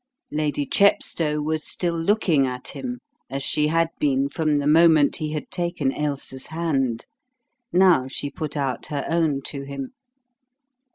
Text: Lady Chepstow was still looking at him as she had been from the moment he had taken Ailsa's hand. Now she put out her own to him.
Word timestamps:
Lady 0.31 0.65
Chepstow 0.65 1.39
was 1.43 1.63
still 1.63 1.93
looking 1.95 2.47
at 2.47 2.69
him 2.69 3.01
as 3.29 3.43
she 3.43 3.67
had 3.67 3.89
been 3.99 4.29
from 4.29 4.55
the 4.55 4.65
moment 4.65 5.17
he 5.17 5.33
had 5.33 5.51
taken 5.51 5.91
Ailsa's 5.93 6.47
hand. 6.47 7.05
Now 7.71 8.07
she 8.07 8.31
put 8.31 8.57
out 8.57 8.87
her 8.87 9.05
own 9.07 9.43
to 9.43 9.61
him. 9.61 9.93